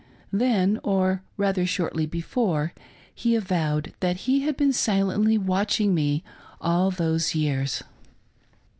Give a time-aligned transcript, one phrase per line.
[0.31, 2.73] Then— or rather shortly before—
[3.13, 6.23] he avowed that he had been silently watching me
[6.59, 7.83] all those yean^.